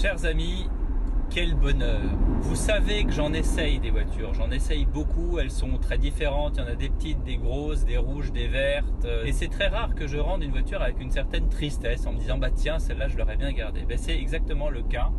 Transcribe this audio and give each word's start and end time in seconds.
Chers 0.00 0.24
amis, 0.24 0.66
quel 1.28 1.54
bonheur 1.54 2.00
Vous 2.40 2.54
savez 2.54 3.04
que 3.04 3.12
j'en 3.12 3.34
essaye 3.34 3.80
des 3.80 3.90
voitures, 3.90 4.32
j'en 4.32 4.50
essaye 4.50 4.86
beaucoup, 4.86 5.38
elles 5.38 5.50
sont 5.50 5.76
très 5.76 5.98
différentes, 5.98 6.54
il 6.56 6.60
y 6.60 6.62
en 6.62 6.68
a 6.68 6.74
des 6.74 6.88
petites, 6.88 7.22
des 7.22 7.36
grosses, 7.36 7.84
des 7.84 7.98
rouges, 7.98 8.32
des 8.32 8.48
vertes, 8.48 9.06
et 9.26 9.32
c'est 9.32 9.48
très 9.48 9.68
rare 9.68 9.94
que 9.94 10.06
je 10.06 10.16
rende 10.16 10.42
une 10.42 10.52
voiture 10.52 10.80
avec 10.80 10.98
une 11.02 11.10
certaine 11.10 11.50
tristesse 11.50 12.06
en 12.06 12.14
me 12.14 12.18
disant 12.18 12.38
bah 12.38 12.48
tiens 12.50 12.78
celle-là 12.78 13.08
je 13.08 13.18
l'aurais 13.18 13.36
bien 13.36 13.52
gardée. 13.52 13.82
Ben, 13.86 13.98
c'est 13.98 14.16
exactement 14.16 14.70
le 14.70 14.80
cas 14.80 15.10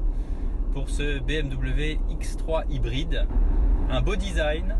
pour 0.74 0.90
ce 0.90 1.20
BMW 1.20 2.00
X3 2.20 2.64
hybride. 2.72 3.28
Un 3.92 4.02
beau 4.02 4.16
design, 4.16 4.76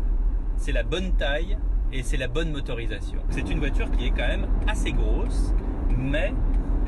c'est 0.56 0.72
la 0.72 0.82
bonne 0.82 1.12
taille 1.12 1.56
et 1.92 2.02
c'est 2.02 2.16
la 2.16 2.26
bonne 2.26 2.50
motorisation. 2.50 3.20
C'est 3.28 3.48
une 3.48 3.60
voiture 3.60 3.88
qui 3.92 4.06
est 4.06 4.10
quand 4.10 4.26
même 4.26 4.48
assez 4.66 4.90
grosse, 4.90 5.54
mais 5.96 6.34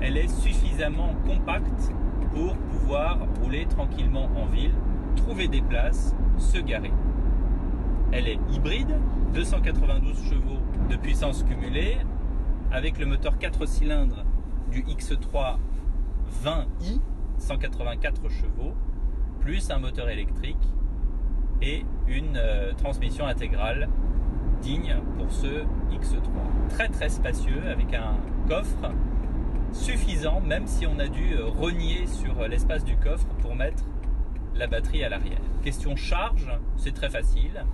elle 0.00 0.16
est 0.16 0.26
suffisamment 0.26 1.14
compacte 1.24 1.92
pour 2.34 2.56
pouvoir 2.56 3.18
rouler 3.40 3.66
tranquillement 3.66 4.28
en 4.36 4.46
ville, 4.46 4.74
trouver 5.16 5.48
des 5.48 5.62
places, 5.62 6.14
se 6.36 6.58
garer. 6.58 6.92
Elle 8.12 8.28
est 8.28 8.38
hybride, 8.52 8.94
292 9.32 10.16
chevaux 10.28 10.58
de 10.90 10.96
puissance 10.96 11.44
cumulée, 11.44 11.96
avec 12.72 12.98
le 12.98 13.06
moteur 13.06 13.38
4 13.38 13.66
cylindres 13.66 14.24
du 14.70 14.82
X3 14.82 15.56
20i, 16.44 17.00
184 17.38 18.28
chevaux, 18.30 18.74
plus 19.40 19.70
un 19.70 19.78
moteur 19.78 20.08
électrique 20.08 20.56
et 21.62 21.84
une 22.08 22.36
euh, 22.36 22.72
transmission 22.72 23.26
intégrale 23.26 23.88
digne 24.60 24.96
pour 25.18 25.30
ce 25.30 25.64
X3. 25.92 26.20
Très 26.70 26.88
très 26.88 27.08
spacieux 27.08 27.62
avec 27.70 27.94
un 27.94 28.16
coffre 28.48 28.90
suffisant, 29.74 30.40
même 30.40 30.66
si 30.66 30.86
on 30.86 30.98
a 30.98 31.08
dû 31.08 31.34
euh, 31.34 31.46
renier 31.46 32.06
sur 32.06 32.40
euh, 32.40 32.48
l'espace 32.48 32.84
du 32.84 32.96
coffre 32.96 33.26
pour 33.40 33.56
mettre 33.56 33.84
la 34.54 34.66
batterie 34.66 35.02
à 35.04 35.08
l'arrière. 35.08 35.40
Question 35.62 35.96
charge, 35.96 36.48
c'est 36.76 36.94
très 36.94 37.10
facile. 37.10 37.64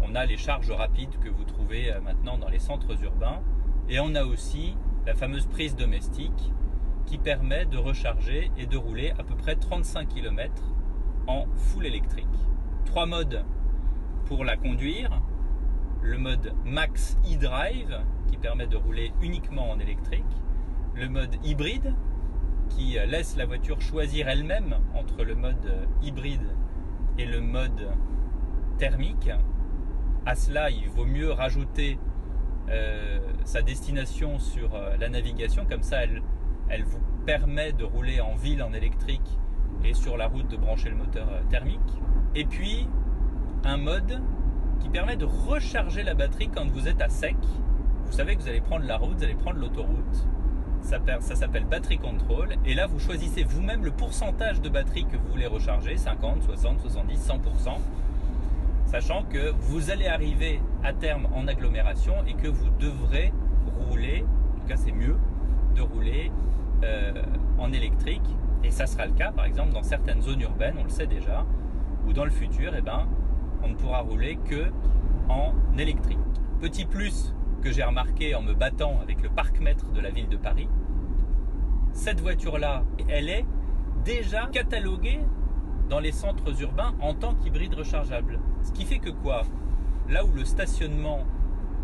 On 0.00 0.14
a 0.14 0.24
les 0.24 0.36
charges 0.36 0.70
rapides 0.70 1.18
que 1.18 1.28
vous 1.28 1.44
trouvez 1.44 1.92
euh, 1.92 2.00
maintenant 2.00 2.38
dans 2.38 2.48
les 2.48 2.60
centres 2.60 3.02
urbains. 3.02 3.40
Et 3.88 3.98
on 3.98 4.14
a 4.14 4.24
aussi 4.24 4.76
la 5.06 5.14
fameuse 5.14 5.46
prise 5.46 5.74
domestique 5.74 6.52
qui 7.06 7.18
permet 7.18 7.66
de 7.66 7.76
recharger 7.76 8.52
et 8.56 8.66
de 8.66 8.76
rouler 8.76 9.12
à 9.18 9.24
peu 9.24 9.34
près 9.34 9.56
35 9.56 10.08
km 10.08 10.62
en 11.26 11.46
full 11.56 11.84
électrique. 11.84 12.26
Trois 12.84 13.06
modes 13.06 13.44
pour 14.26 14.44
la 14.44 14.56
conduire. 14.56 15.20
Le 16.02 16.16
mode 16.16 16.54
Max 16.64 17.18
e-Drive 17.26 18.00
qui 18.28 18.36
permet 18.36 18.68
de 18.68 18.76
rouler 18.76 19.12
uniquement 19.20 19.70
en 19.70 19.80
électrique 19.80 20.24
le 20.94 21.08
mode 21.08 21.36
hybride 21.44 21.94
qui 22.68 22.96
laisse 23.06 23.36
la 23.36 23.46
voiture 23.46 23.80
choisir 23.80 24.28
elle-même 24.28 24.76
entre 24.94 25.24
le 25.24 25.34
mode 25.34 25.88
hybride 26.02 26.54
et 27.18 27.26
le 27.26 27.40
mode 27.40 27.88
thermique. 28.78 29.30
À 30.26 30.34
cela, 30.34 30.70
il 30.70 30.88
vaut 30.88 31.04
mieux 31.04 31.32
rajouter 31.32 31.98
euh, 32.70 33.18
sa 33.44 33.62
destination 33.62 34.38
sur 34.38 34.74
euh, 34.74 34.96
la 34.96 35.08
navigation, 35.08 35.66
comme 35.68 35.82
ça 35.82 36.04
elle, 36.04 36.22
elle 36.68 36.84
vous 36.84 37.00
permet 37.26 37.72
de 37.72 37.84
rouler 37.84 38.20
en 38.20 38.36
ville 38.36 38.62
en 38.62 38.72
électrique 38.72 39.38
et 39.82 39.92
sur 39.92 40.16
la 40.16 40.28
route 40.28 40.48
de 40.48 40.56
brancher 40.56 40.90
le 40.90 40.96
moteur 40.96 41.28
euh, 41.30 41.40
thermique. 41.50 41.80
Et 42.34 42.44
puis 42.44 42.86
un 43.64 43.76
mode 43.76 44.22
qui 44.78 44.88
permet 44.88 45.16
de 45.16 45.24
recharger 45.24 46.02
la 46.02 46.14
batterie 46.14 46.48
quand 46.48 46.66
vous 46.68 46.86
êtes 46.86 47.02
à 47.02 47.08
sec. 47.08 47.36
Vous 48.06 48.12
savez 48.12 48.36
que 48.36 48.42
vous 48.42 48.48
allez 48.48 48.60
prendre 48.60 48.86
la 48.86 48.98
route, 48.98 49.16
vous 49.16 49.24
allez 49.24 49.34
prendre 49.34 49.58
l'autoroute 49.58 50.26
ça, 50.82 50.98
s'appelle 51.36 51.64
batterie 51.64 51.98
control. 51.98 52.56
Et 52.64 52.74
là, 52.74 52.86
vous 52.86 52.98
choisissez 52.98 53.42
vous-même 53.42 53.84
le 53.84 53.90
pourcentage 53.90 54.60
de 54.60 54.68
batterie 54.68 55.04
que 55.04 55.16
vous 55.16 55.28
voulez 55.28 55.46
recharger, 55.46 55.96
50, 55.96 56.42
60, 56.42 56.80
70, 56.80 57.28
100%, 57.28 57.38
sachant 58.86 59.22
que 59.24 59.52
vous 59.60 59.90
allez 59.90 60.06
arriver 60.06 60.60
à 60.82 60.92
terme 60.92 61.28
en 61.34 61.46
agglomération 61.46 62.14
et 62.26 62.34
que 62.34 62.48
vous 62.48 62.70
devrez 62.78 63.32
rouler, 63.88 64.24
en 64.56 64.60
tout 64.60 64.66
cas 64.66 64.76
c'est 64.76 64.92
mieux, 64.92 65.16
de 65.76 65.82
rouler 65.82 66.32
euh, 66.82 67.12
en 67.58 67.72
électrique. 67.72 68.28
Et 68.64 68.70
ça 68.70 68.86
sera 68.86 69.06
le 69.06 69.12
cas, 69.12 69.32
par 69.32 69.44
exemple, 69.44 69.72
dans 69.72 69.82
certaines 69.82 70.20
zones 70.22 70.40
urbaines, 70.42 70.76
on 70.78 70.84
le 70.84 70.90
sait 70.90 71.06
déjà, 71.06 71.46
ou 72.06 72.12
dans 72.12 72.24
le 72.24 72.30
futur, 72.30 72.72
eh 72.76 72.82
ben, 72.82 73.06
on 73.62 73.68
ne 73.68 73.74
pourra 73.74 74.00
rouler 74.00 74.36
que 74.36 74.70
en 75.28 75.52
électrique. 75.78 76.18
Petit 76.60 76.84
plus 76.84 77.34
que 77.60 77.70
j'ai 77.70 77.84
remarqué 77.84 78.34
en 78.34 78.42
me 78.42 78.54
battant 78.54 79.00
avec 79.02 79.22
le 79.22 79.28
parc-mètre 79.28 79.86
de 79.92 80.00
la 80.00 80.10
ville 80.10 80.28
de 80.28 80.36
Paris, 80.36 80.68
cette 81.92 82.20
voiture-là, 82.20 82.84
elle 83.08 83.28
est 83.28 83.44
déjà 84.04 84.46
cataloguée 84.46 85.20
dans 85.88 86.00
les 86.00 86.12
centres 86.12 86.62
urbains 86.62 86.94
en 87.00 87.14
tant 87.14 87.34
qu'hybride 87.34 87.74
rechargeable. 87.74 88.40
Ce 88.62 88.72
qui 88.72 88.84
fait 88.84 88.98
que 88.98 89.10
quoi? 89.10 89.42
Là 90.08 90.24
où 90.24 90.32
le 90.32 90.44
stationnement 90.44 91.24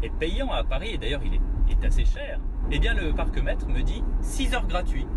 est 0.02 0.10
payant 0.10 0.50
à 0.52 0.64
Paris, 0.64 0.90
et 0.94 0.98
d'ailleurs 0.98 1.22
il 1.24 1.34
est, 1.34 1.84
assez 1.84 2.04
cher, 2.04 2.40
eh 2.70 2.78
bien 2.78 2.94
le 2.94 3.12
parc-mètre 3.12 3.68
me 3.68 3.82
dit 3.82 4.02
6 4.22 4.54
heures 4.54 4.66
gratuites. 4.66 5.08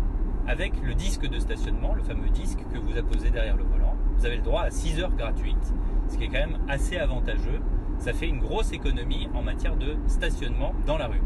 Avec 0.46 0.72
le 0.82 0.94
disque 0.94 1.28
de 1.28 1.38
stationnement, 1.38 1.94
le 1.94 2.02
fameux 2.02 2.28
disque 2.28 2.60
que 2.72 2.78
vous 2.78 2.98
apposez 2.98 3.30
derrière 3.30 3.56
le 3.56 3.64
volant, 3.64 3.94
vous 4.16 4.26
avez 4.26 4.36
le 4.36 4.42
droit 4.42 4.62
à 4.62 4.70
6 4.70 5.00
heures 5.00 5.14
gratuites, 5.14 5.72
ce 6.08 6.18
qui 6.18 6.24
est 6.24 6.28
quand 6.28 6.32
même 6.32 6.58
assez 6.68 6.96
avantageux 6.98 7.60
ça 8.00 8.14
fait 8.14 8.26
une 8.26 8.40
grosse 8.40 8.72
économie 8.72 9.28
en 9.34 9.42
matière 9.42 9.76
de 9.76 9.96
stationnement 10.08 10.74
dans 10.86 10.96
la 10.96 11.06
rue. 11.06 11.20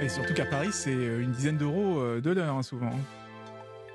Et 0.00 0.08
surtout 0.08 0.34
qu'à 0.34 0.46
Paris, 0.46 0.70
c'est 0.72 0.94
euh, 0.94 1.22
une 1.22 1.32
dizaine 1.32 1.56
d'euros 1.56 1.98
euh, 1.98 2.20
de 2.20 2.30
l'heure, 2.30 2.56
hein, 2.56 2.62
souvent. 2.62 2.90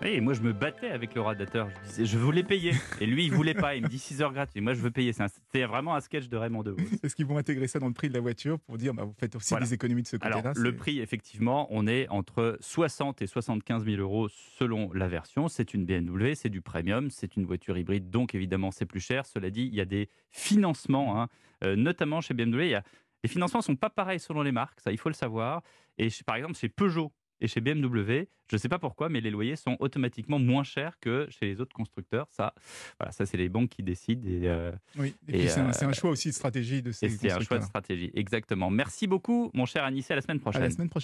Oui, 0.01 0.09
et 0.11 0.21
moi 0.21 0.33
je 0.33 0.41
me 0.41 0.53
battais 0.53 0.91
avec 0.91 1.13
le 1.13 1.19
radateur. 1.19 1.67
Je 1.83 1.89
disais, 1.89 2.05
je 2.05 2.17
voulais 2.17 2.43
payer. 2.43 2.71
Et 3.01 3.05
lui, 3.05 3.25
il 3.25 3.33
voulait 3.33 3.53
pas. 3.53 3.75
Il 3.75 3.83
me 3.83 3.89
dit 3.89 3.99
6 3.99 4.21
heures 4.21 4.31
gratuites. 4.31 4.63
Moi, 4.63 4.73
je 4.73 4.79
veux 4.79 4.91
payer. 4.91 5.11
C'était 5.11 5.65
vraiment 5.65 5.93
un 5.93 5.99
sketch 5.99 6.29
de 6.29 6.37
Raymond 6.37 6.63
DeVos. 6.63 6.77
Est-ce 7.03 7.15
qu'ils 7.15 7.25
vont 7.25 7.37
intégrer 7.37 7.67
ça 7.67 7.79
dans 7.79 7.87
le 7.87 7.93
prix 7.93 8.07
de 8.07 8.13
la 8.13 8.21
voiture 8.21 8.59
pour 8.59 8.77
dire, 8.77 8.93
bah, 8.93 9.03
vous 9.03 9.13
faites 9.17 9.35
aussi 9.35 9.53
des 9.55 9.73
économies 9.73 10.03
de 10.03 10.07
ce 10.07 10.15
côté-là 10.15 10.53
le 10.55 10.75
prix, 10.75 10.99
effectivement, 10.99 11.67
on 11.69 11.85
est 11.85 12.07
entre 12.09 12.57
60 12.61 13.21
et 13.21 13.27
75 13.27 13.83
000 13.83 13.97
euros 13.97 14.29
selon 14.29 14.91
la 14.93 15.07
version. 15.07 15.49
C'est 15.49 15.73
une 15.73 15.85
BMW, 15.85 16.33
c'est 16.33 16.49
du 16.49 16.61
premium, 16.61 17.09
c'est 17.09 17.35
une 17.35 17.45
voiture 17.45 17.77
hybride, 17.77 18.09
donc 18.09 18.35
évidemment, 18.35 18.71
c'est 18.71 18.85
plus 18.85 19.01
cher. 19.01 19.25
Cela 19.25 19.49
dit, 19.49 19.65
il 19.65 19.75
y 19.75 19.81
a 19.81 19.85
des 19.85 20.09
financements, 20.31 21.21
hein. 21.21 21.27
euh, 21.63 21.75
notamment 21.75 22.21
chez 22.21 22.33
BMW. 22.33 22.63
Il 22.63 22.69
y 22.69 22.75
a... 22.75 22.83
Les 23.23 23.29
financements 23.29 23.59
ne 23.59 23.63
sont 23.63 23.75
pas 23.75 23.89
pareils 23.89 24.19
selon 24.19 24.43
les 24.43 24.53
marques, 24.53 24.79
ça, 24.79 24.93
il 24.93 24.97
faut 24.97 25.09
le 25.09 25.15
savoir. 25.15 25.61
Et 25.97 26.07
par 26.25 26.37
exemple, 26.37 26.55
chez 26.55 26.69
Peugeot, 26.69 27.11
et 27.41 27.47
chez 27.47 27.61
BMW, 27.61 28.27
je 28.49 28.55
ne 28.55 28.57
sais 28.57 28.69
pas 28.69 28.79
pourquoi, 28.79 29.09
mais 29.09 29.21
les 29.21 29.29
loyers 29.29 29.55
sont 29.55 29.77
automatiquement 29.79 30.39
moins 30.39 30.63
chers 30.63 30.99
que 30.99 31.27
chez 31.29 31.45
les 31.45 31.61
autres 31.61 31.73
constructeurs. 31.73 32.27
Ça, 32.31 32.53
voilà, 32.99 33.11
ça 33.11 33.25
c'est 33.25 33.37
les 33.37 33.47
banques 33.47 33.69
qui 33.69 33.83
décident. 33.83 34.27
Et, 34.27 34.47
euh, 34.47 34.71
oui, 34.97 35.15
et, 35.27 35.47
c'est 35.47 35.59
un, 35.59 35.93
choix 35.93 36.09
aussi 36.09 36.29
de 36.29 36.33
stratégie 36.33 36.81
de 36.81 36.91
ces 36.91 37.09
C'est 37.09 37.31
un 37.31 37.39
choix 37.39 37.59
de 37.59 37.63
stratégie, 37.63 38.11
exactement. 38.15 38.69
Merci 38.69 39.07
beaucoup, 39.07 39.51
mon 39.53 39.65
cher 39.65 39.83
Anissé. 39.83 40.13
À 40.13 40.15
la 40.15 40.21
semaine 40.21 40.39
prochaine. 40.39 40.63
À 40.63 40.65
la 40.65 40.71
semaine 40.71 40.89
prochaine. 40.89 40.97